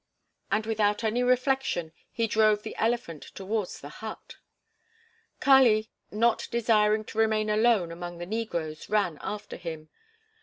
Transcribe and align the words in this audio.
And 0.51 0.65
without 0.65 1.03
any 1.03 1.21
reflection 1.21 1.91
he 2.09 2.25
drove 2.25 2.63
the 2.63 2.75
elephant 2.77 3.21
towards 3.35 3.79
the 3.79 3.89
hut. 4.01 4.37
Kali, 5.39 5.91
not 6.09 6.47
desiring 6.49 7.03
to 7.03 7.19
remain 7.19 7.51
alone 7.51 7.91
among 7.91 8.17
the 8.17 8.25
negroes, 8.25 8.89
ran 8.89 9.19
after 9.21 9.57
him. 9.57 9.89